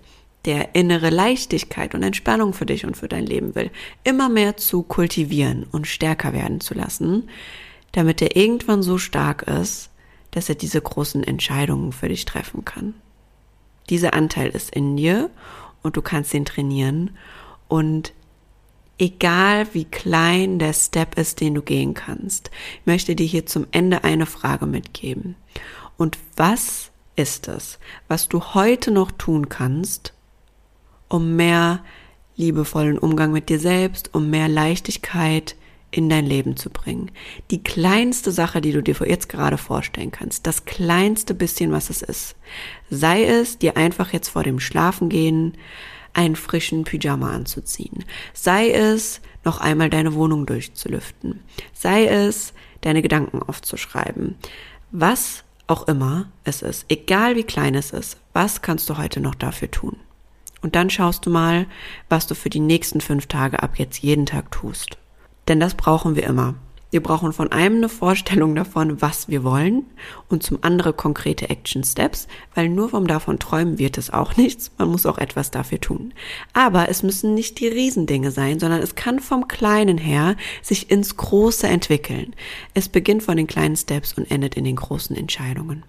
der 0.47 0.75
innere 0.75 1.11
Leichtigkeit 1.11 1.95
und 1.95 2.03
Entspannung 2.03 2.53
für 2.53 2.67
dich 2.67 2.87
und 2.87 2.97
für 2.97 3.09
dein 3.09 3.27
Leben 3.27 3.55
will, 3.55 3.71
immer 4.05 4.29
mehr 4.29 4.57
zu 4.57 4.83
kultivieren 4.83 5.65
und 5.65 5.87
stärker 5.87 6.33
werden 6.33 6.61
zu 6.61 6.75
lassen, 6.75 7.29
damit 7.93 8.23
er 8.23 8.37
irgendwann 8.37 8.83
so 8.83 8.97
stark 8.97 9.43
ist, 9.43 9.91
dass 10.31 10.49
er 10.49 10.55
diese 10.55 10.81
großen 10.81 11.25
Entscheidungen 11.25 11.93
für 11.93 12.09
dich 12.09 12.25
treffen 12.25 12.65
kann. 12.65 12.95
Dieser 13.91 14.15
Anteil 14.15 14.51
ist 14.51 14.71
in 14.71 14.97
dir 14.97 15.31
und 15.83 15.97
du 15.97 16.03
kannst 16.03 16.33
ihn 16.35 16.45
trainieren 16.45 17.17
und 17.69 18.13
egal 18.99 19.67
wie 19.73 19.85
klein 19.85 20.59
der 20.59 20.73
Step 20.73 21.19
ist, 21.19 21.41
den 21.41 21.55
du 21.55 21.63
gehen 21.63 21.95
kannst, 21.95 22.51
möchte 22.85 23.17
dir 23.17 23.27
hier 23.27 23.47
zum 23.47 23.67
Ende 23.71 24.05
eine 24.05 24.27
Frage 24.27 24.67
mitgeben. 24.67 25.37
Und 25.97 26.19
was 26.37 26.91
ist 27.17 27.49
es, 27.49 27.79
was 28.09 28.29
du 28.29 28.43
heute 28.55 28.91
noch 28.91 29.11
tun 29.11 29.49
kannst, 29.49 30.13
um 31.09 31.37
mehr 31.37 31.85
liebevollen 32.37 32.99
Umgang 32.99 33.33
mit 33.33 33.49
dir 33.49 33.59
selbst, 33.59 34.15
um 34.15 34.31
mehr 34.31 34.49
Leichtigkeit 34.49 35.57
in 35.91 36.09
dein 36.09 36.27
Leben 36.27 36.57
zu 36.57 36.69
bringen. 36.69 37.11
Die 37.51 37.63
kleinste 37.63 38.31
Sache, 38.31 38.61
die 38.61 38.73
du 38.73 38.83
dir 38.83 38.97
jetzt 39.07 39.29
gerade 39.29 39.57
vorstellen 39.57 40.11
kannst, 40.11 40.47
das 40.47 40.65
kleinste 40.65 41.33
bisschen, 41.33 41.73
was 41.73 41.91
es 41.91 42.03
ist, 42.03 42.37
sei 42.91 43.25
es 43.25 43.59
dir 43.59 43.77
einfach 43.77 44.13
jetzt 44.13 44.29
vor 44.29 44.43
dem 44.43 44.61
Schlafengehen 44.61 45.55
einen 46.13 46.37
frischen 46.37 46.85
Pyjama 46.85 47.31
anzuziehen, 47.33 48.05
sei 48.35 48.71
es 48.71 49.21
noch 49.45 49.61
einmal 49.61 49.91
deine 49.91 50.15
Wohnung 50.15 50.45
durchzulüften, 50.45 51.41
sei 51.73 52.07
es 52.07 52.53
deine 52.81 53.01
Gedanken 53.01 53.43
aufzuschreiben, 53.43 54.37
was 54.91 55.45
auch 55.67 55.89
immer 55.89 56.31
es 56.45 56.63
ist, 56.63 56.87
egal 56.89 57.37
wie 57.37 57.45
klein 57.45 57.75
es 57.75 57.91
ist, 57.91 58.19
was 58.33 58.63
kannst 58.63 58.89
du 58.91 58.99
heute 58.99 59.21
noch 59.21 59.35
dafür 59.35 59.71
tun? 59.71 59.97
Und 60.63 60.75
dann 60.75 60.91
schaust 60.91 61.27
du 61.27 61.31
mal, 61.31 61.67
was 62.09 62.27
du 62.27 62.35
für 62.35 62.51
die 62.51 62.61
nächsten 62.61 63.01
fünf 63.01 63.27
Tage 63.27 63.63
ab 63.63 63.79
jetzt 63.79 63.99
jeden 63.99 64.27
Tag 64.27 64.51
tust. 64.51 64.99
Denn 65.49 65.61
das 65.61 65.75
brauchen 65.75 66.17
wir 66.17 66.25
immer. 66.25 66.55
Wir 66.91 67.03
brauchen 67.03 67.33
von 67.33 67.51
einem 67.51 67.77
eine 67.77 67.89
Vorstellung 67.89 68.55
davon, 68.55 69.03
was 69.03 69.29
wir 69.29 69.43
wollen 69.43 69.85
und 70.29 70.45
zum 70.45 70.59
anderen 70.63 70.97
konkrete 70.97 71.51
Action 71.51 71.83
Steps, 71.83 72.29
weil 72.55 72.69
nur 72.69 72.91
vom 72.91 73.09
davon 73.09 73.41
träumen 73.41 73.79
wird 73.79 73.99
es 73.99 74.11
auch 74.11 74.37
nichts. 74.39 74.71
Man 74.79 74.89
muss 74.89 75.05
auch 75.05 75.19
etwas 75.19 75.51
dafür 75.51 75.81
tun. 75.81 76.15
Aber 76.53 76.89
es 76.89 77.03
müssen 77.03 77.35
nicht 77.35 77.59
die 77.59 77.69
Riesendinge 77.69 78.31
sein, 78.31 78.61
sondern 78.61 78.81
es 78.81 78.95
kann 78.95 79.19
vom 79.19 79.49
Kleinen 79.49 79.99
her 79.99 80.37
sich 80.63 80.91
ins 80.91 81.17
Große 81.17 81.67
entwickeln. 81.67 82.35
Es 82.73 82.89
beginnt 82.89 83.25
von 83.25 83.37
den 83.37 83.49
kleinen 83.49 83.77
Steps 83.77 84.15
und 84.15 84.31
endet 84.31 84.55
in 84.55 84.65
den 84.65 84.77
großen 84.77 85.17
Entscheidungen. 85.17 85.83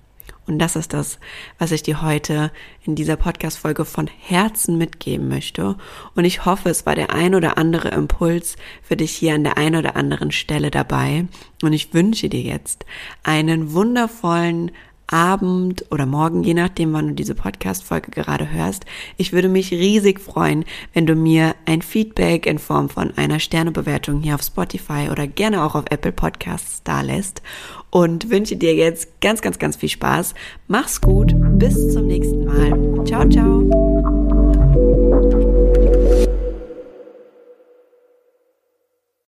Und 0.48 0.60
das 0.60 0.78
ist 0.78 0.94
das, 0.94 1.20
was 1.60 1.72
ich 1.72 1.84
dir 1.84 2.02
heute 2.02 2.52
in 2.84 2.96
dieser 2.96 3.18
Podcast-Folge 3.18 3.84
von 3.84 4.08
Herzen 4.08 4.78
mitgeben 4.78 5.28
möchte. 5.28 5.76
Und 6.16 6.24
ich 6.26 6.46
hoffe, 6.46 6.70
es 6.70 6.86
war 6.86 6.96
der 6.96 7.14
ein 7.14 7.36
oder 7.36 7.58
andere 7.58 7.90
Impuls 7.90 8.56
für 8.82 8.96
dich 8.96 9.12
hier 9.12 9.36
an 9.36 9.44
der 9.44 9.58
einen 9.58 9.76
oder 9.76 9.98
anderen 9.98 10.32
Stelle 10.32 10.72
dabei. 10.72 11.28
Und 11.62 11.74
ich 11.74 11.94
wünsche 11.94 12.30
dir 12.30 12.42
jetzt 12.42 12.86
einen 13.24 13.74
wundervollen 13.74 14.72
Abend 15.08 15.86
oder 15.90 16.06
morgen, 16.06 16.44
je 16.44 16.54
nachdem, 16.54 16.94
wann 16.94 17.10
du 17.10 17.14
diese 17.14 17.36
Podcast-Folge 17.36 18.12
gerade 18.12 18.52
hörst. 18.52 18.86
Ich 19.16 19.34
würde 19.34 19.50
mich 19.50 19.72
riesig 19.72 20.20
freuen, 20.20 20.66
wenn 20.94 21.06
du 21.06 21.16
mir 21.16 21.56
ein 21.66 21.82
Feedback 21.82 22.46
in 22.46 22.60
Form 22.60 22.90
von 22.90 23.18
einer 23.18 23.40
Sternebewertung 23.40 24.22
hier 24.22 24.36
auf 24.36 24.42
Spotify 24.42 25.08
oder 25.12 25.28
gerne 25.28 25.64
auch 25.64 25.76
auf 25.76 25.86
Apple 25.90 26.12
Podcasts 26.12 26.82
da 26.84 27.02
lässt 27.02 27.42
und 27.90 28.30
wünsche 28.30 28.58
dir 28.58 28.76
jetzt 28.76 29.22
ganz, 29.22 29.42
ganz, 29.42 29.60
ganz 29.60 29.78
viel 29.78 29.90
Spaß. 29.90 30.34
Mach's 30.68 31.00
gut. 31.02 31.34
Bis 31.58 31.94
zum 31.94 32.08
nächsten 32.08 32.46
Mal. 32.46 33.06
Ciao, 33.06 33.28
ciao. 33.30 34.27